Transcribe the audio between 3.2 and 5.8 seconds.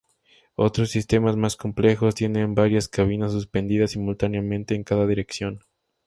suspendidas simultáneamente en cada dirección.